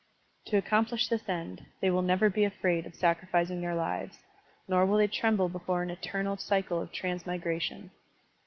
To 0.45 0.57
accomplish 0.57 1.07
this 1.09 1.29
end, 1.29 1.63
they 1.79 1.91
will 1.91 2.01
never 2.01 2.27
be 2.27 2.43
afraid 2.43 2.87
of 2.87 2.95
sacrificing 2.95 3.61
their 3.61 3.75
lives, 3.75 4.23
nor 4.67 4.83
will 4.83 4.97
they 4.97 5.05
tremble 5.07 5.47
before 5.47 5.83
an 5.83 5.91
eternal 5.91 6.37
cycle 6.37 6.81
of 6.81 6.91
transmigration. 6.91 7.91